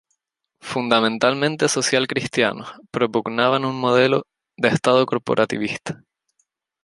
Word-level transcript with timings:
Fundamentalmente 0.61 1.67
socialcristianos, 1.67 2.69
propugnaban 2.89 3.65
un 3.65 3.75
modelo 3.79 4.23
de 4.57 4.69
Estado 4.69 5.05
corporativista. 5.05 6.01